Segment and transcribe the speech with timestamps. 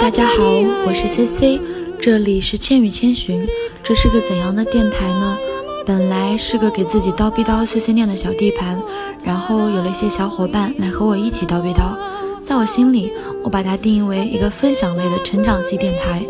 [0.00, 0.42] 大家好，
[0.86, 1.60] 我是 C C，
[2.00, 3.46] 这里是千与千寻。
[3.82, 5.36] 这是个怎样的电台呢？
[5.84, 8.82] 本来是个给自己叨逼叨碎碎念的小地盘，
[9.28, 11.94] 然后有了一些小伙伴来和我一起叨逼叨。
[12.42, 13.12] 在我心里，
[13.44, 16.22] 我把它定义为一个分享类的成长系电台。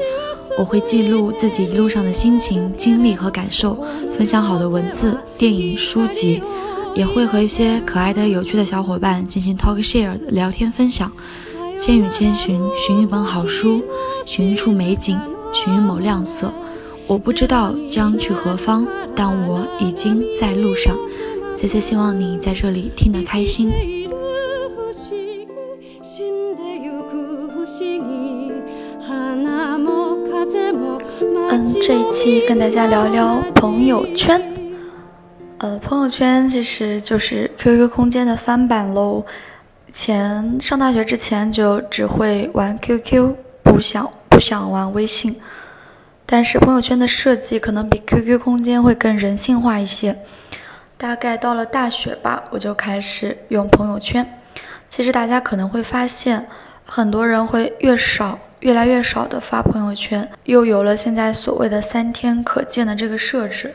[0.59, 3.79] 我会记录自己一路上的心情、经历和感受，
[4.11, 6.43] 分享好的文字、电影、书籍，
[6.97, 11.13] 也会和一些可爱的、有趣的小伙伴进行 talk share 的聊天分享。
[11.79, 13.81] 千与千寻，寻一本好书，
[14.27, 15.17] 寻一处美景，
[15.55, 16.53] 寻一抹亮色。
[17.07, 18.85] 我不知道将去何方，
[19.15, 20.97] 但我已经在路上。
[21.58, 23.70] C C 希望你在这里听得开心。
[23.70, 24.12] いる
[24.76, 25.48] 不思議
[26.02, 28.52] 死んでゆく不思議
[29.02, 31.00] 花も風も
[31.50, 34.42] 嗯，这一期跟大家聊聊朋友圈。
[35.60, 39.24] 呃，朋友圈其实就是 QQ 空间的翻版喽。
[39.94, 45.36] 前上大学之前就只会玩 QQ，不想不想玩微信。
[46.26, 50.18] 但是朋友圈的设计可能比 QQ 空间会更人性化一些。
[50.99, 54.41] 大概到了大学吧，我就开始用朋友圈。
[54.89, 56.49] 其实大家可能会发现，
[56.85, 63.75] 很多人会越少、越来越少的发朋友圈，又有了现在所谓的三天可见的这个设置。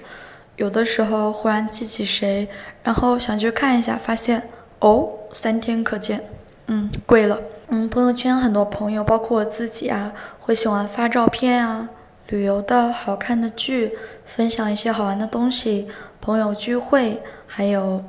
[0.57, 2.47] 有的时候忽然记起谁，
[2.83, 6.21] 然后想去看一下，发现哦，三天可见，
[6.67, 7.39] 嗯，贵了。
[7.69, 11.87] 嗯，朋友圈很多朋友，包括我自己啊，会喜欢发照片啊，
[12.33, 13.95] 旅游的好看的剧，
[14.25, 15.87] 分享一些好玩的东西，
[16.19, 18.03] 朋友聚会，还有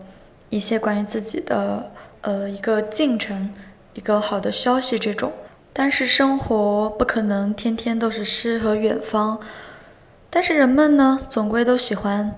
[0.49, 1.91] 一些关于自己的
[2.23, 3.53] 呃一个进程，
[3.93, 5.31] 一个好的消息这种。
[5.75, 9.39] 但是生活不可能天天都是诗和远方，
[10.31, 12.35] 但是人们呢，总归都喜欢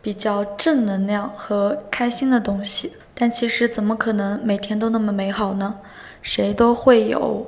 [0.00, 2.94] 比较正能量和开心的东西。
[3.12, 5.76] 但其实怎么可能每天都那么美好呢？
[6.22, 7.46] 谁都会有，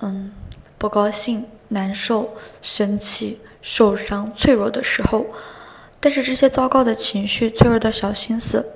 [0.00, 0.32] 嗯，
[0.78, 5.26] 不高兴、难受、生气、受伤、脆弱的时候。
[6.00, 8.66] 但是这些糟糕的情绪、脆弱的小心思，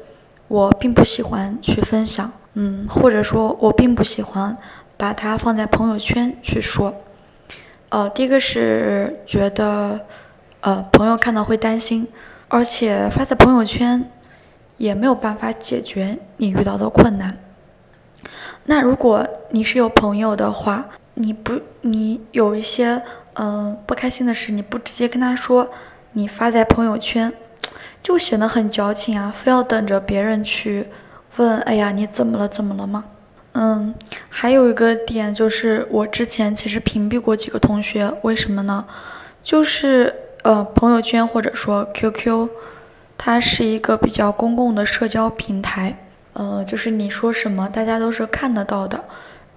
[0.48, 4.56] 我并不喜欢去分享，嗯，或者说，我并不喜欢
[4.96, 6.94] 把它放在朋友圈去说。
[7.88, 10.00] 呃，第一个是觉得，
[10.60, 12.06] 呃，朋友看到会担心，
[12.48, 14.08] 而且发在朋友圈
[14.76, 17.38] 也没有办法解决你遇到的困难。
[18.64, 20.86] 那如果你是有朋友的话，
[21.18, 23.02] 你不，你有一些
[23.34, 25.70] 嗯、不开心的事，你不直接跟他说，
[26.12, 27.32] 你发在朋友圈，
[28.02, 30.86] 就显得很矫情啊，非要等着别人去
[31.36, 32.46] 问，哎呀，你怎么了？
[32.48, 33.04] 怎么了吗？
[33.52, 33.94] 嗯，
[34.28, 38.84] 还有一个点就是，我之前其实屏蔽过几个同学，为什么呢？
[39.42, 42.48] 就是呃，朋友圈或者说 QQ，
[43.16, 45.98] 它是一个比较公共的社交平台，
[46.34, 49.04] 呃，就是你说什么，大家都是看得到的。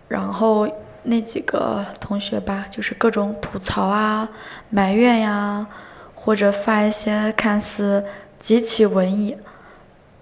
[0.08, 0.68] 然后
[1.04, 4.30] 那几个同学吧，就是各种吐槽啊、
[4.70, 5.66] 埋怨呀，
[6.14, 8.06] 或者发一些看似
[8.40, 9.38] 极其文艺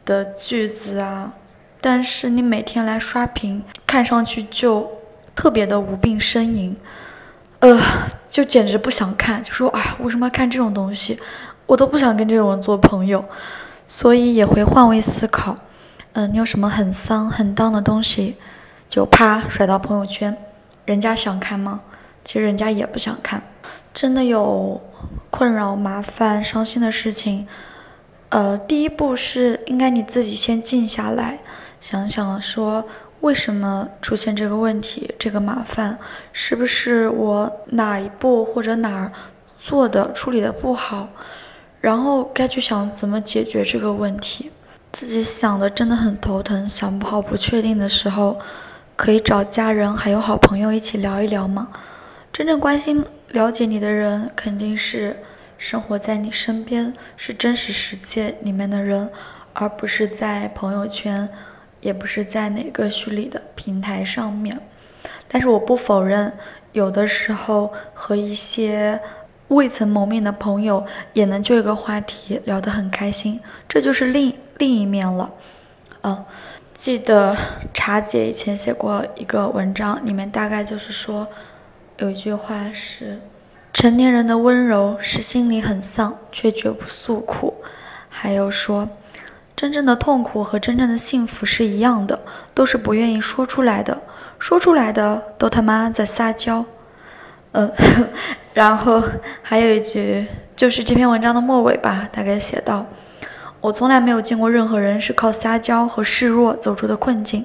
[0.06, 1.34] 的句子啊，
[1.82, 4.90] 但是你每天来刷屏，看上去就
[5.36, 6.76] 特别的无病呻吟，
[7.60, 7.80] 呃，
[8.28, 11.20] 就简直不想看，就说啊，为什么要看这种东西？
[11.66, 13.26] 我都不想跟这种人做朋友，
[13.88, 15.58] 所以也会换位思考。
[16.14, 18.38] 嗯、你有什么很丧、很当的东西，
[18.90, 20.36] 就啪甩到朋友圈，
[20.88, 21.82] 人家想看吗？
[22.24, 23.44] 其实人家也不想看。
[23.94, 24.80] 真的有
[25.30, 27.46] 困扰、麻烦、伤心的事情，
[28.30, 31.40] 呃，第一步是应该你自己先静下来，
[31.82, 32.86] 想想说
[33.20, 36.00] 为什么出现这个问题，这个麻烦，
[36.32, 39.12] 是不是我哪一步或者哪儿
[39.60, 41.10] 做的处理的不好，
[41.82, 44.50] 然后该去想怎么解决这个问题。
[44.94, 48.40] 自己想的真的很头疼，想不好、不确定的时候，
[48.98, 51.70] 可以找家人还有好朋友一起聊一聊嘛。
[52.34, 55.16] 真正关心、了解你的人，肯定是
[55.60, 59.10] 生活在你身边、是真实世界里面的人，
[59.54, 61.30] 而不是在朋友圈，
[61.80, 64.60] 也不是在哪个虚拟的平台上面。
[65.28, 66.34] 但是我不否认，
[66.72, 69.00] 有的时候和一些
[69.50, 70.84] 未曾谋面的朋友
[71.14, 75.32] 也能就一个话题聊得很开心，这就是另另一面了。
[76.02, 76.26] 嗯，
[76.78, 77.36] 记得
[77.74, 81.28] 茶姐以前写过一个文章，里面大概就是说，
[81.98, 83.20] 有一句话是：
[83.74, 87.56] 成年人的温柔是心里很丧，却绝不诉苦。
[88.10, 88.88] 还有说，
[89.56, 92.20] 真正的痛苦和真正的幸福是一样的，
[92.54, 94.04] 都是不愿意说出来的，
[94.38, 96.64] 说出来的都他妈在撒娇。
[97.54, 97.72] 嗯，
[98.54, 99.02] 然后
[99.42, 102.86] 还有一句，就是这篇文章的末尾吧，大概写到：
[103.62, 107.44] 我从来没有见过任何人是靠撒娇和示弱走出的困境。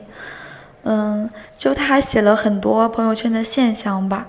[0.85, 4.26] 嗯，就他还写了很多朋友圈的现象吧，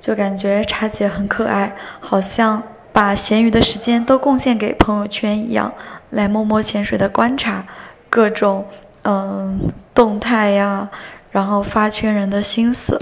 [0.00, 2.62] 就感觉茶姐很可爱，好像
[2.92, 5.72] 把闲余的时间都贡献给朋友圈一样，
[6.10, 7.64] 来默默潜水的观察
[8.10, 8.66] 各种
[9.02, 9.60] 嗯
[9.94, 10.90] 动态呀，
[11.30, 12.98] 然后发圈人的心思。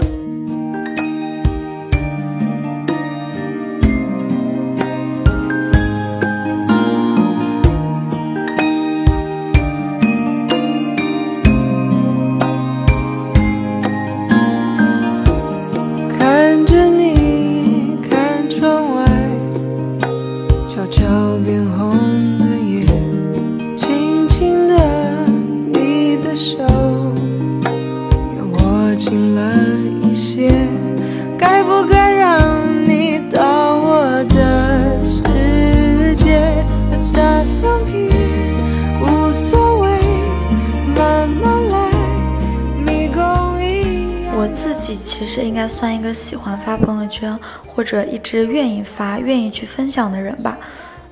[47.11, 47.37] 圈，
[47.67, 50.57] 或者一直愿意发、愿意去分享的人吧。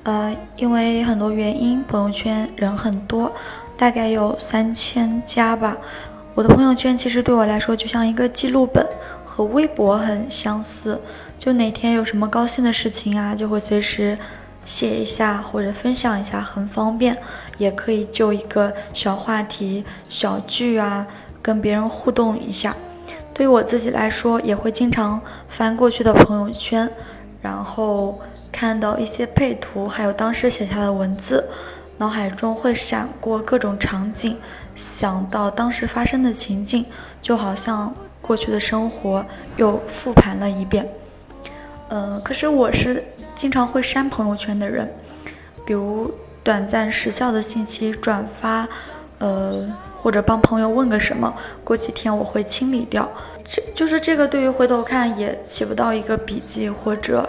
[0.04, 3.30] 呃，因为很多原因，朋友圈人很多，
[3.76, 5.76] 大概有三千加吧。
[6.34, 8.84] 我的朋友圈其实对我来说就像一个记录本，
[9.26, 10.98] 和微博很相似。
[11.38, 14.16] 就哪天有什么高兴的事情啊，就会随时
[14.64, 17.16] 写一下或者分享一下，很方便。
[17.58, 21.06] 也可以就一个小话题、小句啊，
[21.42, 22.74] 跟别人互动一下。
[23.40, 26.90] 对于我自己来说，也会经常翻过去的朋友圈，
[27.40, 28.20] 然后
[28.52, 31.48] 看到一些配图，还有当时写下的文字，
[31.96, 34.36] 脑海中会闪过各种场景，
[34.74, 36.84] 想到当时发生的情景，
[37.22, 39.24] 就好像过去的生活
[39.56, 40.86] 又复盘了一遍。
[41.88, 43.02] 嗯，可是我是
[43.34, 44.86] 经常会删朋友圈的人，
[45.64, 46.12] 比如
[46.44, 48.68] 短暂时效的信息转发，
[49.18, 49.66] 呃。
[50.02, 53.06] 或者帮朋友问个什么，过几天我会清理掉。
[53.44, 57.28] 这就是这个，对于回头看也起不到一个笔记或者，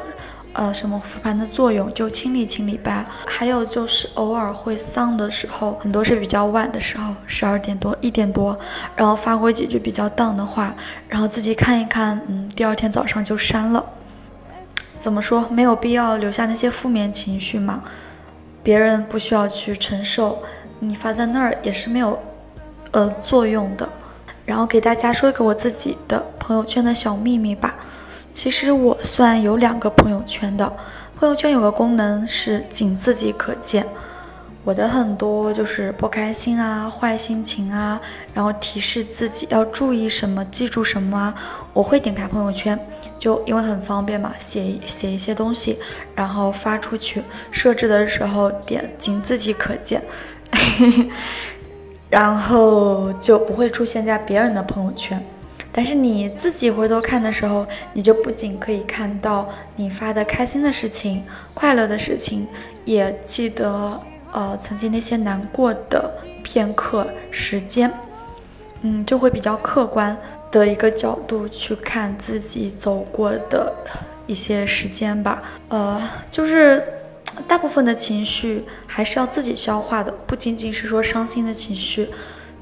[0.54, 3.06] 呃，什么复盘的作用，就清理清理吧。
[3.26, 8.58] 还有就是偶尔会丧的时候，很多是比较晚的时候，十二点多、一点多，
[8.96, 10.74] 然后发过几句比较荡的话，
[11.10, 13.84] 然后自己看一看，嗯，第二天早上就删了。
[14.98, 15.46] 怎么说？
[15.50, 17.84] 没有必要留下那些负面情绪嘛，
[18.64, 20.44] 别人不需要去承受，
[20.80, 22.22] 你发在那儿也是没有。
[22.92, 23.90] 呃，作用的，
[24.46, 27.76] 然后给大家说一个我自己的朋友圈的小秘密吧。
[28.34, 30.74] 其实我算有两个朋友圈的，
[31.18, 33.86] 朋友圈有个功能是仅自己可见。
[34.64, 38.00] 我的很多就是不开心啊、坏心情啊，
[38.32, 41.34] 然后提示自己要注意什么、记住什么啊，
[41.74, 42.80] 我会点开朋友圈，
[43.18, 45.80] 就因为很方便嘛，写写一些东西，
[46.14, 47.24] 然后发出去。
[47.50, 50.04] 设置的时候点仅自己可见。
[52.12, 55.26] 然后就不会出现在别人的朋友圈，
[55.72, 59.48] 但是你自己回头看的时候，你就不仅可以看到
[59.78, 61.24] 你发的开心的事情、
[61.54, 62.46] 快乐的事情，
[62.84, 63.98] 也记得
[64.34, 66.14] 呃曾经那些难过的
[66.44, 67.90] 片刻时间，
[68.82, 70.18] 嗯，就会比较客观
[70.52, 73.74] 的一个角度去看自己走过的
[74.28, 76.84] 一些时间吧，呃，就是。
[77.48, 82.10] 大部分的情绪还是要自己消化的，不仅仅是说伤心的情绪，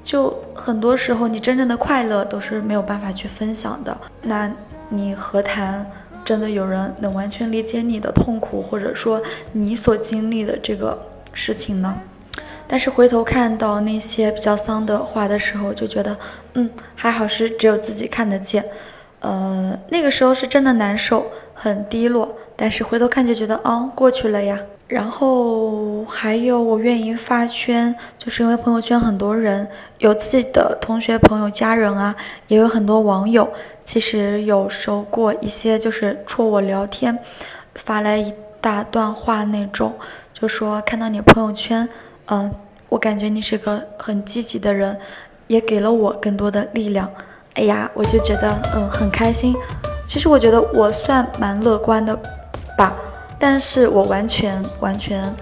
[0.03, 3.97] 就很多时候你真正的快乐都是没有办法去分享的。
[4.23, 4.51] 那
[4.89, 5.85] 你何谈
[6.25, 9.21] 真的有人能完全理解你的痛苦，或者说
[9.51, 10.97] 你所经历的这个
[11.33, 11.95] 事情呢？
[12.67, 16.15] 但是回头看到那些比较丧的话的时候，就觉得，
[16.53, 18.63] 嗯，还好是只有自己看得见。
[19.21, 22.37] 呃，那个时候是真的难受，很低落。
[22.61, 24.59] 但是回头看就觉得，哦，过去了呀。
[24.89, 29.65] 然后还有我愿意发圈，就是因为朋友圈很多人
[29.99, 32.13] 有自己的同学、朋友、家人啊，
[32.47, 33.49] 也有很多网友。
[33.85, 37.17] 其实有收过一些，就是戳我聊天，
[37.75, 39.93] 发来一大段话那种，
[40.33, 41.87] 就说看到你朋友圈，
[42.25, 42.51] 嗯，
[42.89, 44.99] 我感觉你是个很积极的人，
[45.47, 47.09] 也给了我更多的力量。
[47.53, 49.55] 哎呀，我就觉得，嗯，很开心。
[50.05, 52.19] 其实我觉得我算蛮乐观的。
[52.79, 52.95] 吧，
[53.37, 55.35] 但是我完全完全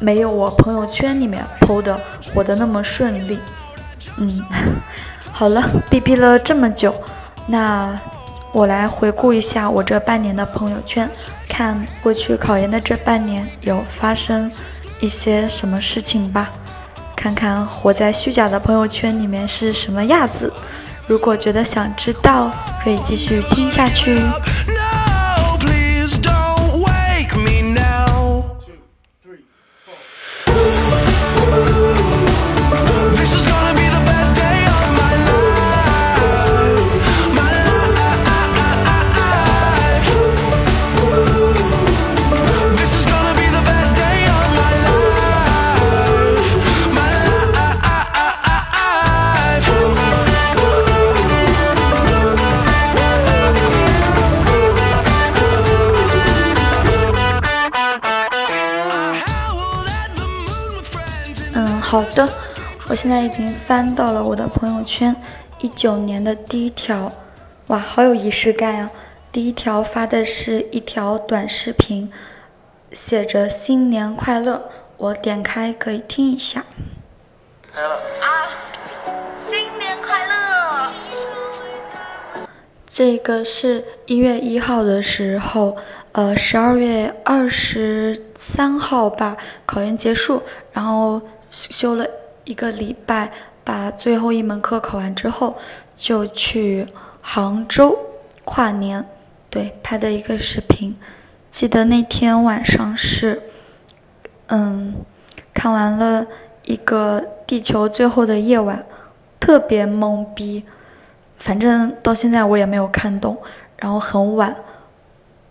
[0.00, 1.96] 没有我朋友圈里面 PO 的
[2.34, 3.38] 活得那么顺利。
[4.16, 4.42] 嗯，
[5.30, 6.92] 好了，逼逼了这么久，
[7.46, 7.96] 那
[8.50, 11.08] 我来回顾一下我这半年的朋友圈，
[11.48, 14.50] 看过去考研的这半年有发生
[14.98, 16.50] 一些什么事情吧。
[17.14, 20.52] 看看活在虚假的朋友圈里面是什么样子。
[21.06, 22.50] 如果觉得想知道，
[22.82, 24.20] 可以继续听下去。
[63.02, 65.16] 现在已经翻到了我的朋友圈，
[65.58, 67.10] 一九年的第一条，
[67.66, 68.90] 哇，好有仪式感呀！
[69.32, 72.12] 第一条发的是一条短视频，
[72.92, 76.64] 写着“新年快乐”，我点开可以听一下。
[77.74, 77.82] 啊，
[79.50, 80.92] 新年快乐！
[82.86, 85.76] 这个是一月一号的时候，
[86.12, 91.20] 呃，十二月二十三号吧，考研结束，然后。
[91.54, 92.06] 休了
[92.44, 93.30] 一个礼拜，
[93.64, 95.56] 把最后一门课考完之后，
[95.94, 96.86] 就去
[97.20, 97.98] 杭州
[98.44, 99.06] 跨年，
[99.48, 100.96] 对，拍的一个视频。
[101.50, 103.42] 记得那天晚上是，
[104.48, 104.94] 嗯，
[105.54, 106.26] 看完了
[106.64, 108.78] 一个《地球最后的夜晚》，
[109.38, 110.64] 特别懵逼。
[111.36, 113.36] 反正到现在我也没有看懂。
[113.76, 114.56] 然后很晚，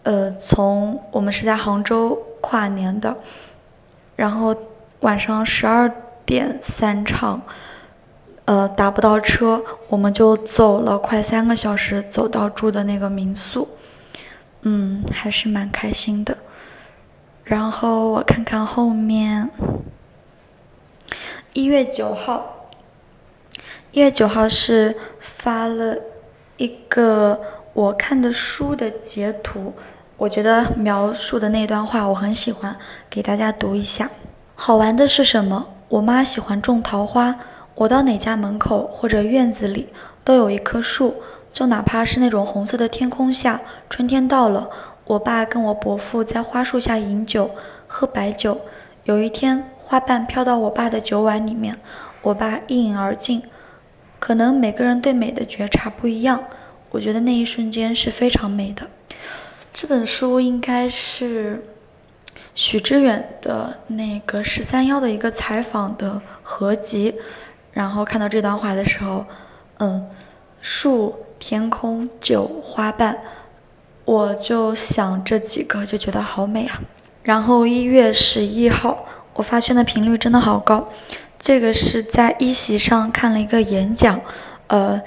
[0.03, 3.15] 呃，从我们是在杭州跨年的，
[4.15, 4.55] 然后。
[5.01, 5.91] 晚上十二
[6.31, 7.41] 点散场，
[8.45, 13.67] 呃，打不到车，我们就走了快三个小时，走到住的那个民宿，
[14.61, 16.37] 嗯，还是蛮开心的。
[17.43, 19.49] 然后我看看后面，
[21.51, 22.69] 一月九号，
[23.91, 25.97] 一月九号是发了
[26.55, 27.41] 一个
[27.73, 29.73] 我看的书的截图，
[30.15, 32.77] 我觉得描述的那段话我很喜欢，
[33.09, 34.09] 给大家读一下。
[34.55, 35.67] 好玩的是什么？
[35.91, 37.37] 我妈喜欢种桃花，
[37.75, 39.89] 我到哪家门口或者院子里
[40.23, 41.15] 都有一棵树，
[41.51, 44.69] 就哪怕是那种红色的天空下，春天到了，
[45.03, 47.51] 我爸跟我伯父在花树下饮酒，
[47.87, 48.61] 喝白酒。
[49.03, 51.77] 有一天，花瓣飘到我爸的酒碗里面，
[52.21, 53.43] 我爸一饮而尽。
[54.17, 56.45] 可能每个人对美的觉察不一样，
[56.91, 58.87] 我觉得那一瞬间是非常美的。
[59.73, 61.65] 这本书应该是。
[62.63, 67.15] 许知远的那个十三幺的一个采访的合集，
[67.71, 69.25] 然后看到这段话的时候，
[69.79, 70.05] 嗯，
[70.61, 73.17] 树、天空、酒、花瓣，
[74.05, 76.79] 我就想这几个就觉得好美啊。
[77.23, 80.87] 然后一月十一号，我发现的频率真的好高，
[81.39, 84.21] 这个是在一席上看了一个演讲，
[84.67, 85.01] 呃，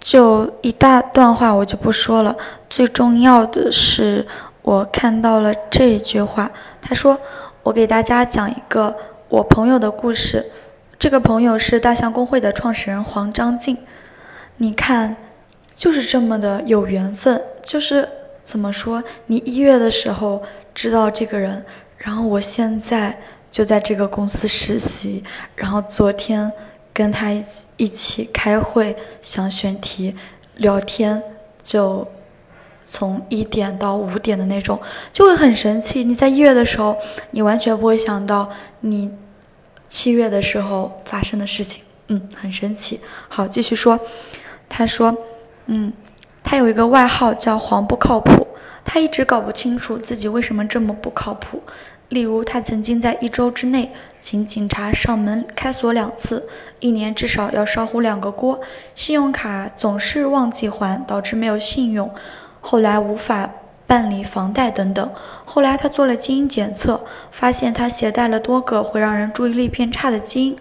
[0.00, 2.36] 就一大段话我就不说了，
[2.68, 4.26] 最重要的是。
[4.70, 6.48] 我看到了这句话，
[6.80, 7.18] 他说
[7.64, 8.94] ：“我给大家讲一个
[9.28, 10.46] 我朋友的故事。
[10.96, 13.76] 这个朋友是大象公会的创始人黄章进。
[14.58, 15.16] 你看，
[15.74, 17.42] 就是这么的有缘分。
[17.64, 18.08] 就是
[18.44, 20.40] 怎么说，你一月的时候
[20.72, 21.64] 知道这个人，
[21.96, 23.18] 然后我现在
[23.50, 25.24] 就在这个公司实习，
[25.56, 26.52] 然后昨天
[26.94, 30.14] 跟他一起一起开会想选题，
[30.54, 31.20] 聊天
[31.60, 32.06] 就。”
[32.90, 34.80] 从一点到五点的那种，
[35.12, 36.02] 就会很神奇。
[36.02, 36.96] 你在一月的时候，
[37.30, 39.08] 你完全不会想到你
[39.88, 42.98] 七月的时候发生的事情，嗯，很神奇。
[43.28, 44.00] 好，继续说。
[44.68, 45.16] 他说，
[45.66, 45.92] 嗯，
[46.42, 48.48] 他有一个外号叫黄不靠谱，
[48.84, 51.62] 他一直搞不清楚自己为什么这么不靠谱。
[52.08, 56.48] 例如，他曾经在一周之内请警察上门开锁两次，
[56.80, 58.60] 一年至少要烧糊两个锅，
[58.96, 62.12] 信用卡总是忘记还，导致没有信用。
[62.60, 63.50] 后来无法
[63.86, 65.10] 办理房贷等等。
[65.44, 70.56] 后来他做了基因检测，发现他携带了多个会让人注意力变差的基因。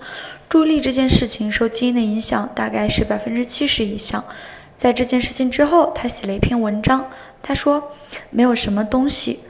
[0.48, 4.24] 注意力这件事情受基因的影响，大概是百分之七十以上。
[4.76, 7.08] 在这件事情之后，他写了一篇文章。
[7.44, 7.92] 他说
[8.32, 9.42] ：“没有什么东西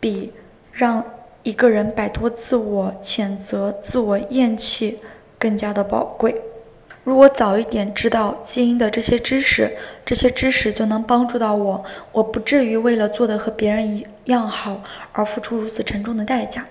[0.00, 0.32] 比
[0.72, 1.04] 让
[1.42, 4.98] 一个人摆脱自我谴责、自我厌弃
[5.38, 6.42] 更加的宝贵。”
[7.08, 9.74] 如果早一点知道基因的这些知识，
[10.04, 16.66] 这些知识就能帮助到我，我不至于为了做的和别人一样好而付出如此沉重的代价。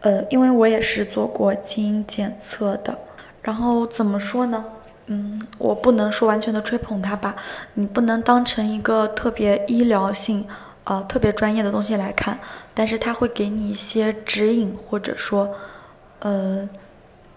[0.00, 2.98] 呃，因为我也是做过基因检测的。
[3.40, 4.62] 然后怎么说呢？
[5.06, 7.34] 嗯，我不能说完全的吹捧它吧，
[7.72, 10.46] 你不能当成一个特别医疗性、
[10.84, 12.38] 呃特别专业的东西来看，
[12.74, 15.54] 但是它会给你一些指引，或者说，
[16.18, 16.68] 呃。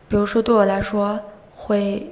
[0.10, 1.18] 比如说对我来说，
[1.62, 2.12] 会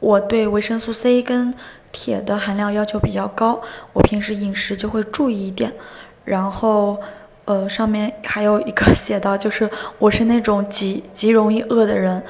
[0.00, 1.54] 我对维生素 C 跟
[1.90, 3.62] 铁的含量要求比较高，
[3.94, 5.72] 我平时饮食就会注意一点。
[6.24, 6.98] 然后，
[7.46, 12.22] 呃，上面还有一个写到，就是我是那种极极容易饿的人。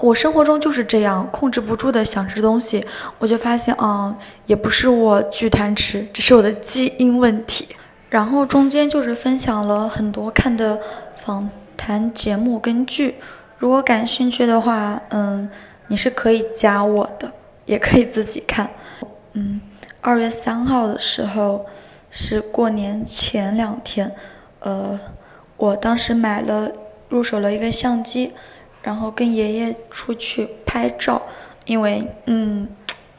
[0.00, 2.84] 我生活中就是这样，控制不住的想吃东西，
[3.18, 4.14] 我就发现，嗯，
[4.46, 7.68] 也不是我巨贪吃，只是我的基因问题。
[8.10, 10.78] 然后中间就是分享了很多看的
[11.16, 13.16] 访谈节目跟剧，
[13.58, 15.48] 如果感兴趣的话，嗯，
[15.94, 17.32] 你是可以加我的，
[17.66, 18.68] 也可以自己看。
[19.34, 19.60] 嗯，
[20.00, 21.66] 二月三号的时候
[22.10, 24.12] 是过年前两天，
[24.58, 24.98] 呃，
[25.56, 26.72] 我当时买了
[27.08, 28.32] 入手了一个相机。
[28.82, 31.22] 然后跟爷爷出去拍照，
[31.64, 32.66] 因为嗯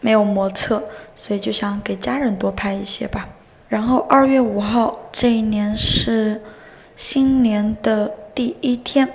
[0.02, 0.84] 没有模特，
[1.16, 3.30] 所以就想给家人多拍一些吧。
[3.70, 6.42] 然后二月五号这一年是
[6.98, 9.08] 新年的第一天，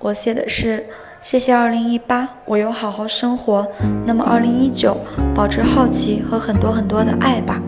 [0.00, 0.86] 我写的是
[1.28, 3.66] 谢谢二零一八，我有好好生活。
[4.06, 4.96] 那么二零一九，
[5.34, 7.60] 保持好奇和很多很多的爱吧。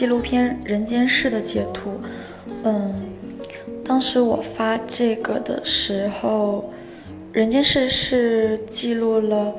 [0.00, 2.00] 纪录片《人间世》的截图，
[2.62, 3.02] 嗯，
[3.84, 6.72] 当时我发这个的时候，
[7.34, 9.54] 《人间世》是记录了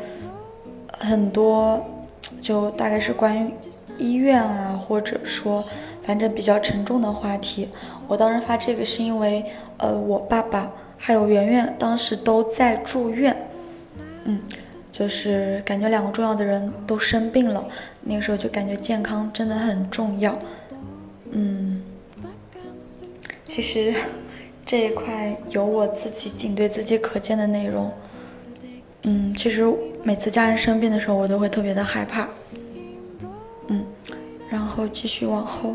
[0.98, 1.86] 很多，
[2.41, 3.51] 就大概是关于
[3.99, 5.63] 医院啊，或者说
[6.01, 7.69] 反正比较沉重的话题。
[8.08, 9.45] 我当时发这个是因为，
[9.77, 13.47] 呃，我爸爸还有圆圆当时都在住院，
[14.23, 14.41] 嗯。
[14.91, 17.65] 就是感觉两个重要的人都生病了，
[18.04, 20.38] 那个时候就感觉健康真的很重要。
[21.32, 21.82] 嗯，
[23.45, 23.93] 其实
[24.65, 27.91] 这一块有我自己仅对自己可见的内容。
[29.04, 29.63] 嗯，其实
[30.04, 32.27] 每次家人生病的时候，我都会特别的害怕。
[33.67, 33.86] 嗯，
[34.49, 35.73] 然后继续往后，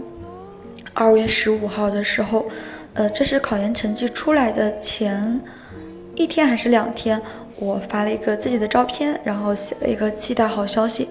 [0.95, 2.47] 二月十五号的时候，
[2.93, 5.41] 呃，这是考研成绩出来的前
[6.15, 7.21] 一天还是两天？
[7.59, 11.09] 我发了一个自己的照片，然后写了一个期待好消息。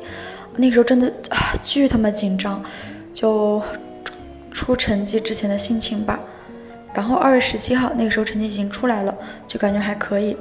[0.58, 2.64] 那个时候真的啊，巨他妈紧张，
[3.12, 3.62] 就
[4.52, 6.20] 出成绩之前的心情吧。
[6.94, 9.14] 然后二月十七号那个时候成绩已经出来了，
[9.48, 10.38] 就感觉还可以。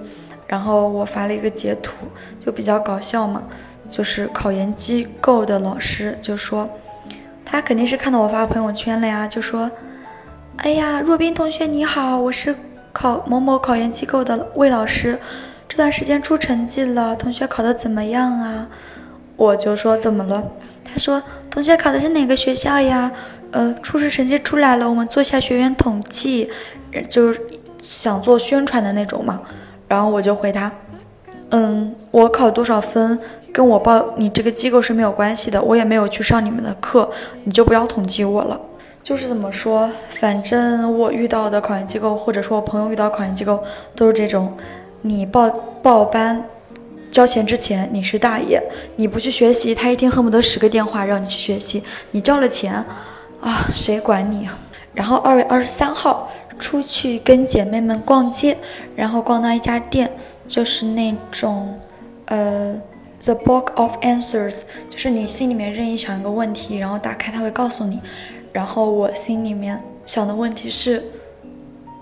[0.46, 2.06] 然后我发了一个截图，
[2.38, 3.42] 就比较搞笑嘛，
[3.88, 6.68] 就是考研机构的老师就说，
[7.44, 9.68] 他肯定是看到我发朋友圈了呀，就说，
[10.58, 12.54] 哎呀，若冰同学你好，我是
[12.92, 15.18] 考某某考研机构的魏老师。
[15.68, 18.68] 这段时间出成绩了，同学考的怎么样啊？
[19.36, 20.42] 我就说怎么了？
[20.84, 23.10] 他说同学考的是哪个学校呀？
[23.50, 26.50] 呃，初试成绩出来了，我们做一下学员统计，
[27.08, 27.40] 就是
[27.82, 29.40] 想做宣传的那种嘛。
[29.88, 30.70] 然后我就回他，
[31.50, 33.18] 嗯，我考多少分
[33.52, 37.10] 跟我报你这个机构是没有关系的，我也没有去上你们的课，
[37.44, 38.60] 你就不要统计我了。
[39.02, 43.62] 就是怎么说，反正我遇到的考研机构，或者说我朋友遇到考研机构，
[43.94, 44.56] 都是这种。
[45.06, 45.50] 你报
[45.82, 46.42] 报班
[47.10, 48.58] 交钱之前，你是大爷，
[48.96, 51.82] 你不去学习，他一天恨不得十个电话让你去学习。
[52.12, 52.72] 你交了钱，
[53.42, 54.58] 啊，谁管你啊？
[54.94, 58.56] 然后二月二十三号出去跟姐妹们逛街，
[58.96, 60.10] 然后逛到一家店，
[60.48, 61.78] 就是那种，
[62.24, 62.74] 呃
[63.22, 68.00] ，The Book of Answers，就是你心里面任意想一个问题，然后打开它会告诉你。
[68.54, 71.04] 然后我心里面想的问题是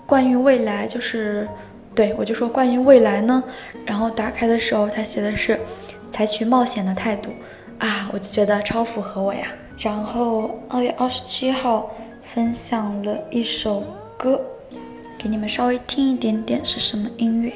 [0.05, 1.49] 关于未来，就是。
[1.95, 3.43] 对，我就说关于未来呢，
[3.85, 5.59] 然后打开的时候，他写的是
[6.11, 7.29] 采取冒险的态度
[7.79, 9.47] 啊，我就觉得超符合我呀。
[9.77, 13.83] 然后二月二十七号分享了一首
[14.17, 14.41] 歌，
[15.17, 17.53] 给你们稍微听一点点是什么音乐。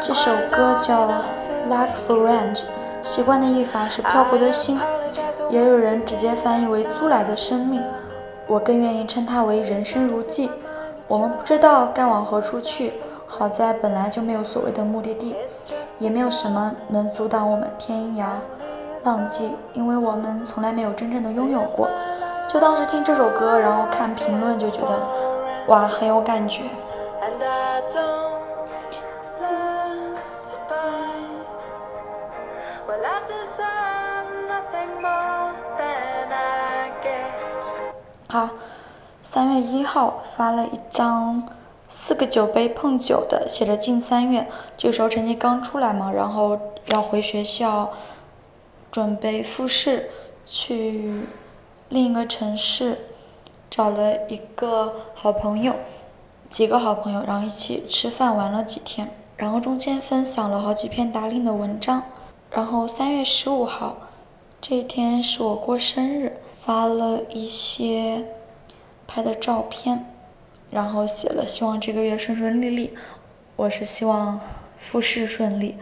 [0.00, 1.08] 这首歌叫
[1.68, 2.56] 《Life for Range》，
[3.02, 4.78] 习惯的译法是漂泊的心。
[5.50, 7.82] 也有人直接翻译为“租来的生命”，
[8.48, 10.50] 我更愿意称它为“人生如寄”。
[11.06, 12.94] 我们不知道该往何处去，
[13.26, 15.36] 好在本来就没有所谓的目的地，
[15.98, 18.24] 也没有什么能阻挡我们天涯
[19.02, 21.88] 浪迹，因为我们从来没有真正的拥有过。
[22.48, 24.98] 就当时听这首歌，然后看评论，就觉得
[25.68, 26.62] 哇，很有感觉。
[38.34, 38.50] 好，
[39.22, 41.46] 三月一号发了一张
[41.88, 44.48] 四个酒杯碰酒的，写着进三月。
[44.76, 47.92] 这个时候成绩刚出来嘛，然后要回学校
[48.90, 50.10] 准备复试，
[50.44, 51.28] 去
[51.90, 53.06] 另一个城市
[53.70, 55.72] 找了一个好朋友，
[56.50, 62.02] 几个好朋友，然后一起吃饭玩了几天，然后中间分享了好几篇达令的文章。
[62.50, 63.96] 然后三月十五号
[64.60, 66.40] 这一天是我过生日。
[66.64, 68.24] 发了一些
[69.06, 70.06] 拍的照片，
[70.70, 72.94] 然后写了希望这个月顺顺利利。
[73.56, 74.40] 我是希望
[74.78, 75.76] 复试顺利，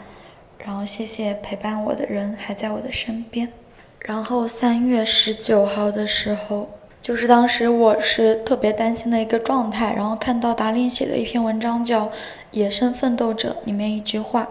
[0.59, 3.53] 然后谢谢陪伴我的人还在我的身边。
[4.01, 6.69] 然后三月十九号的时候，
[7.01, 12.07] 就是当时我是特别担心的一个状态，然后看到达令写的一篇文章叫
[12.51, 14.49] 《野生奋斗者》里面一句话，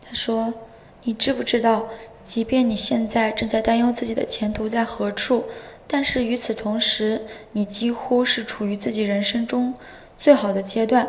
[0.00, 0.54] 他说
[1.02, 1.88] ：“你知不知道，
[2.22, 5.46] 即便你现在正在担忧自己的前途在何处？”
[5.92, 9.74] 但是与此同时，你几乎是处于自己人生中
[10.18, 11.06] 最好的阶段。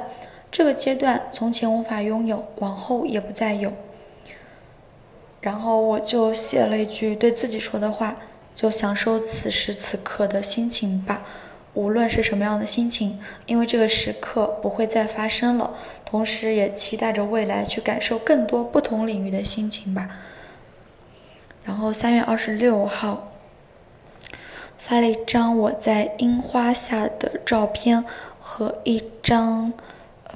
[0.52, 3.72] 这个阶段从前无法拥有，往后也不再有。
[5.40, 8.18] 然后我就写了一句对自己说的话：
[8.54, 11.26] 就享受此时此刻的心情吧，
[11.74, 15.74] 无论是什么样的心情，因为这个时刻不会再发生了。
[16.04, 20.10] 同时也期待着未来去感受更多不同领域的心情吧。
[21.64, 23.30] 然后三月二十六号。
[24.78, 28.04] 发了一张我在樱花下的照片
[28.40, 29.72] 和一张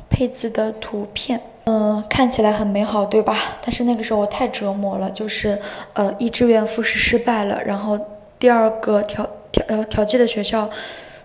[0.09, 3.57] 配字的图片，嗯，看起来很美好，对吧？
[3.61, 5.59] 但是那个时候我太折磨了，就是
[5.93, 7.99] 呃，一志愿复试失败了，然后
[8.39, 10.69] 第二个调调呃调剂的学校，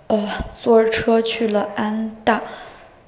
[0.09, 0.29] 呃，
[0.61, 2.43] 坐车去了安大，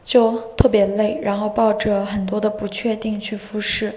[0.04, 3.92] 就特别累，然后抱着很多的不确定去复试，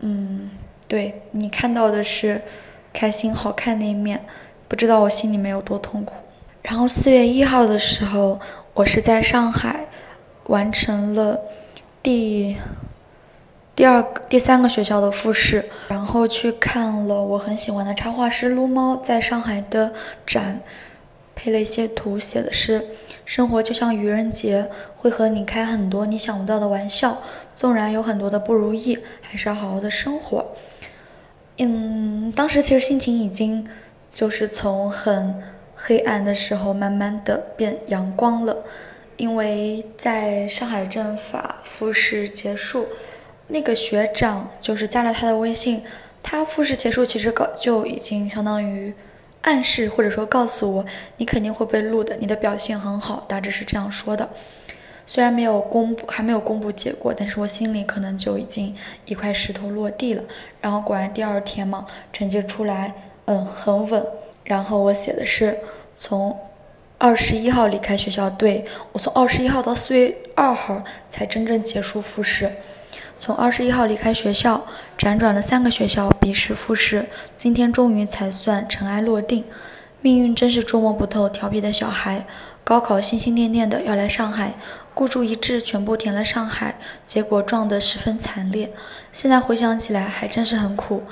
[0.00, 0.50] 嗯，
[0.88, 2.40] 对你看到的是
[2.92, 4.24] 开心好看那一面。
[4.68, 6.14] 不知道我心里面有多痛苦。
[6.62, 8.40] 然后四月一号的时候，
[8.74, 9.86] 我是在上海
[10.46, 11.40] 完成了
[12.02, 12.56] 第
[13.76, 19.92] 第二、第三个学校的复试，然后去看了我很喜欢的插画师撸猫在上海的
[20.26, 20.60] 展，
[21.36, 22.84] 配了一些图，写的是
[23.24, 27.18] “生活就像愚人节，会和你开很多你想不到的玩笑，
[27.54, 30.44] 纵然有很多的不如意，还是要好好的生活。”
[31.58, 33.64] 嗯，当时其实心情已经。
[34.16, 35.42] 就是从很
[35.74, 38.64] 黑暗的时候，慢慢的变阳光了，
[39.18, 42.88] 因为在上海政法复试结束，
[43.48, 45.82] 那个学长就是加了他的微信，
[46.22, 48.94] 他复试结束其实搞就已经相当于
[49.42, 50.86] 暗示或者说告诉我，
[51.18, 54.30] 你肯定会被录的，你的表现很好，大致是这样说的。
[55.06, 58.74] 虽然没有公布，还没有公布结果，但是我心里可能就已经
[59.04, 60.24] 一块石头落地了。
[60.62, 62.94] 然后果然第二天嘛，成绩出来。
[63.26, 64.04] 嗯，很稳。
[64.44, 65.58] 然后我写的是
[65.96, 66.36] 从
[66.98, 72.50] 二十一号离开学校，对我从二十一号到四月二号才真正结束复试。
[73.18, 74.66] 从二十一号离开学校，
[74.98, 79.44] 辗转了三个学校，笔试、复试，今天终于才算尘埃落定。
[80.02, 82.26] 命运真是捉摸不透，调皮的小孩。
[82.62, 84.54] 高考心心念念的要来上海，
[84.92, 88.72] 孤注一掷，全部填了上海，结果撞得十分惨烈。
[89.12, 91.02] 现在回想起来，还真是很苦。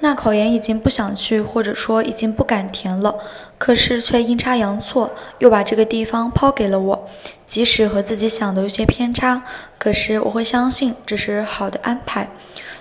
[0.00, 3.14] 那考研已经不想去，或者说已经不敢填了，
[3.56, 7.06] 可是却阴差阳错又把这个地方抛给了我。
[7.46, 9.42] 即使和自己想的有些偏差，
[9.78, 12.28] 可是我会相信这是好的安排。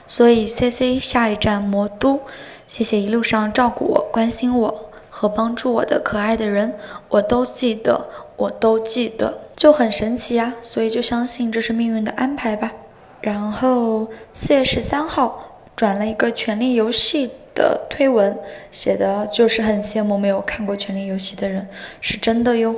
[0.05, 2.19] 所以 C C 下一站魔都，
[2.67, 6.75] 谢谢一路上照顾我、关心我和帮助我的可爱的人，
[7.07, 10.53] 我都记得，我都记得，就很神奇呀。
[10.61, 12.73] 所以就相信这是命运的安排吧。
[13.21, 15.52] 然后四月十三号。
[15.75, 18.37] 转了一个《权力游戏》的推文，
[18.71, 21.67] 写的就是很羡慕没有看过《权力游戏》的人，
[21.99, 22.75] 是真的哟，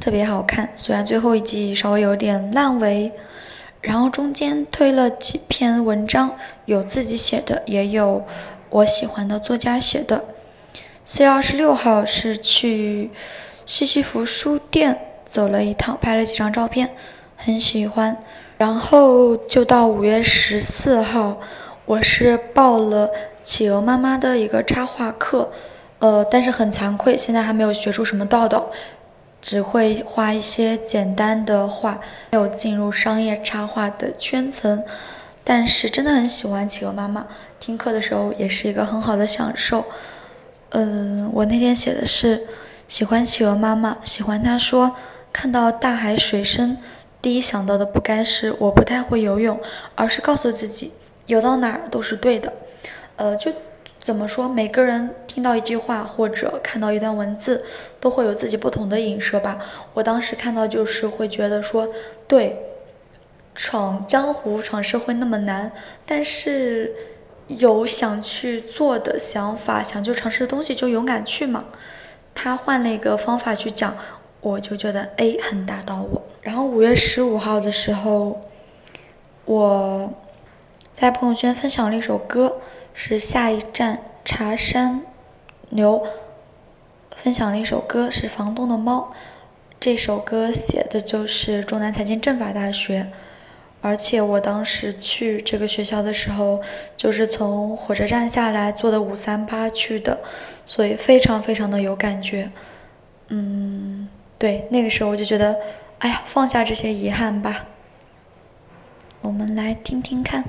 [0.00, 0.70] 特别好看。
[0.74, 3.12] 虽然最后一集稍微有点烂尾，
[3.82, 8.24] 然后中间推了几篇文章，有自己写的，也有
[8.70, 10.24] 我喜欢的作家写的。
[11.04, 13.10] 四月二十六号是去
[13.64, 14.98] 西西弗书店
[15.30, 16.90] 走了一趟，拍了几张照片，
[17.36, 18.16] 很喜欢。
[18.58, 21.38] 然后就到五月十四号。
[21.88, 23.10] 我是报了
[23.42, 25.50] 企鹅妈妈的一个插画课，
[26.00, 28.70] 呃，但是很惭愧，现在还没有学出什么道道，
[29.40, 31.98] 只会画一些简单的画，
[32.32, 34.84] 没有进入商业插画的圈层。
[35.42, 37.26] 但是真的很喜欢企鹅妈妈，
[37.58, 39.86] 听课的时候也是一个很好的享受。
[40.68, 42.42] 嗯，我那天写的是
[42.86, 44.94] 喜欢企鹅妈妈，喜欢她说
[45.32, 46.76] 看到大海水深
[47.22, 49.58] 第一想到的不该是我不太会游泳，
[49.94, 50.92] 而是告诉自己
[51.28, 52.52] 游到哪儿都是对的。
[53.16, 53.52] 呃，就
[54.00, 57.64] 怎么说，每个人听到一句话或者看到一段文字，
[58.00, 59.58] 都会有自己不同的影射吧。
[59.94, 61.88] 我当时看到就是会觉得说，
[62.26, 62.56] 对，
[63.54, 65.72] 闯江湖、闯社会那么难，
[66.06, 66.94] 但是
[67.48, 71.64] 有想去做的想法，想去尝试的东西，就勇敢去嘛。
[72.34, 73.96] 他换了一个方法去讲，
[74.40, 76.22] 我就觉得 A 很打到我。
[76.40, 78.40] 然后五月十五号的时候，
[79.44, 80.08] 我
[81.00, 82.56] 在朋友圈分享了一首歌，
[82.92, 85.02] 是下一站茶山
[85.68, 86.04] 牛
[87.14, 89.14] 分享了一首歌，是房东的猫。
[89.78, 93.12] 这首歌写的就是中南财经政法大学，
[93.80, 96.60] 而且我当时去这个学校的时候，
[96.96, 100.18] 就是从火车站下来坐的五三八去的。
[100.66, 102.50] 所以非常非常的有感觉，
[103.28, 105.60] 嗯，对，那个时候我就觉得，
[106.00, 107.66] 哎呀，放下这些遗憾吧。
[109.20, 110.42] 我们来听听看。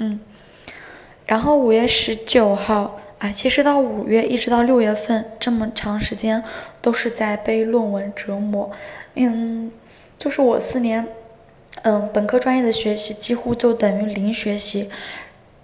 [0.00, 0.20] 嗯，
[1.26, 3.00] 然后五月十九号。
[3.20, 6.42] 啊，其实到五月一直到六月份这么长时间，
[6.80, 8.70] 都是在被论文折磨。
[9.14, 9.70] 嗯，
[10.16, 11.06] 就是我四年，
[11.82, 14.88] 嗯，本科专业的学习几乎就等于零学习。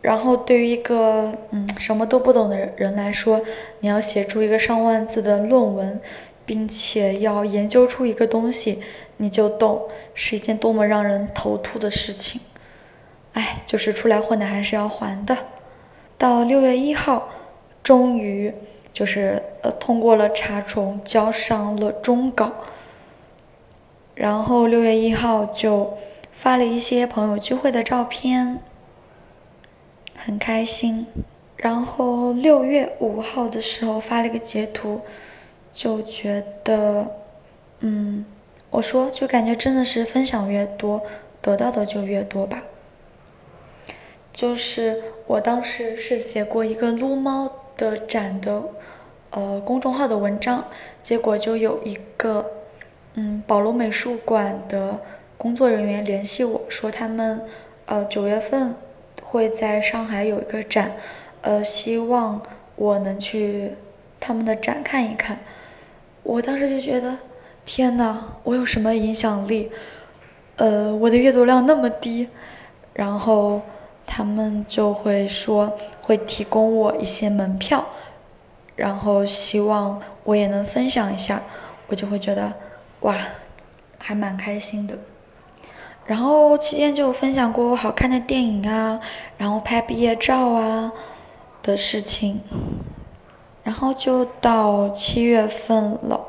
[0.03, 3.40] 然后对于一个嗯什么都不懂的人来说，
[3.81, 5.99] 你要写出一个上万字的论文，
[6.44, 8.81] 并且要研究出一个东西，
[9.16, 12.38] 你就懂是一件多么让人头秃的事情。
[13.37, 15.38] 哎，就是出来混的还是要还的。
[16.18, 17.29] 到六月一号。
[17.87, 18.53] 终于
[18.92, 22.51] 就是呃通过了查重，交上了终稿。
[24.16, 25.96] 然后六月一号就
[26.33, 28.59] 发了一些朋友聚会的照片，
[30.16, 31.07] 很开心。
[31.57, 35.03] 然后六月五号的时候发了一个截图，
[35.72, 37.07] 就觉得，
[37.79, 38.27] 嗯，
[38.70, 41.01] 我说就感觉真的是分享越多，
[41.40, 42.64] 得到的就越多吧。
[44.37, 47.51] 就是我当时是写过一个撸猫。
[47.79, 48.62] 的展的，
[49.29, 50.64] 呃，公众号的文章，
[51.03, 52.53] 结果就有一个，
[53.12, 54.99] 嗯，保罗美术馆的
[55.37, 57.42] 工作人员联系我说，他们，
[57.85, 58.75] 呃，九月份
[59.22, 60.96] 会在上海有一个展，
[61.42, 62.40] 呃，希望
[62.77, 63.72] 我能去
[64.18, 65.40] 他们的展看一看。
[66.22, 67.18] 我当时就觉得，
[67.66, 69.70] 天呐，我有什么影响力？
[70.57, 72.29] 呃，我的阅读量那么低，
[72.94, 73.61] 然后。
[74.06, 77.84] 他们就会说会提供我一些门票，
[78.76, 81.42] 然后希望我也能分享一下，
[81.88, 82.52] 我就会觉得
[83.00, 83.14] 哇，
[83.98, 84.96] 还蛮开心的。
[86.06, 89.00] 然后期间就分享过好看的电影啊，
[89.36, 90.92] 然后拍毕业照啊
[91.62, 92.40] 的事情。
[93.64, 96.26] 然后就到七月份了，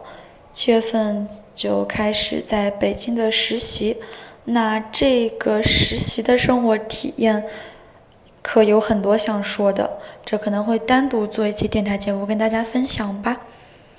[0.51, 3.97] 七月份就开始在北京的实习。
[4.49, 7.43] 那这个实习的生活体验，
[8.41, 13.38] 可有很多想说的，这可能会单独做一期电台节目跟大家分享吧。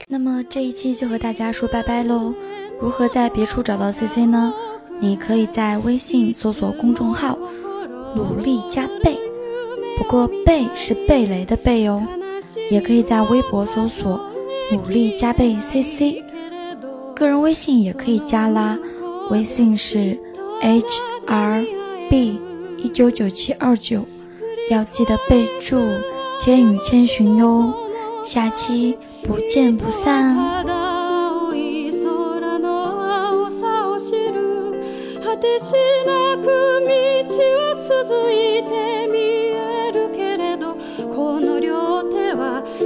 [0.07, 2.33] 那么这一期就和大家说拜拜喽。
[2.81, 4.55] 如何在别处找到 CC 呢？
[4.99, 7.39] 你可以在微信搜索公众号
[8.17, 9.19] “努力加倍”，
[9.99, 12.03] 不过“倍”是贝雷的“贝”哦。
[12.71, 14.19] 也可以在微博搜索
[14.73, 16.23] “努力加倍 CC”，
[17.15, 18.79] 个人微信也可以加啦，
[19.31, 20.19] 微信是。
[20.61, 21.65] H R
[22.11, 22.41] B
[22.77, 24.05] 一九九七二九，
[24.71, 25.77] 要记得备注
[26.39, 27.73] “千语千寻”哟，
[28.25, 30.37] 下期不见不散。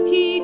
[0.09, 0.41] き